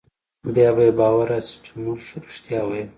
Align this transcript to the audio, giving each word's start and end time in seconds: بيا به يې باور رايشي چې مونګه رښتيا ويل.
بيا 0.53 0.69
به 0.75 0.81
يې 0.87 0.91
باور 0.99 1.27
رايشي 1.31 1.55
چې 1.65 1.71
مونګه 1.81 2.13
رښتيا 2.23 2.61
ويل. 2.65 2.89